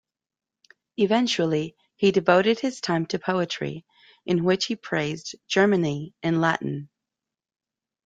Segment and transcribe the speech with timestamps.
[0.97, 3.85] Eventually he devoted his time to poetry,
[4.25, 6.89] in which he praised Germany in Latin.